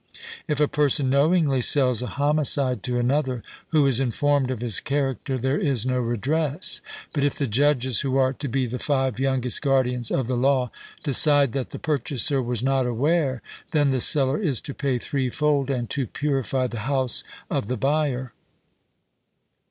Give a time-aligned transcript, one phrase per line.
[0.47, 5.37] If a person knowingly sells a homicide to another, who is informed of his character,
[5.37, 6.81] there is no redress.
[7.13, 10.71] But if the judges who are to be the five youngest guardians of the law
[11.03, 13.43] decide that the purchaser was not aware,
[13.73, 18.33] then the seller is to pay threefold, and to purify the house of the buyer.